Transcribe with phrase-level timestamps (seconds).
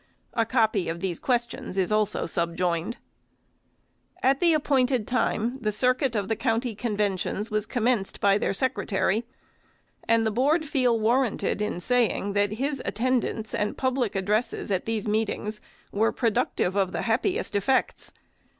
[0.33, 2.97] A copy of these questions is also sub joined.
[4.23, 8.51] At the appointed time, the circuit of the county con ventions was commenced by their
[8.51, 9.25] Secretary,
[10.07, 15.07] and the Board feel warranted in saying, that his attendance and public addresses at these
[15.07, 15.61] meetings
[15.91, 18.11] were productive of the happiest effects.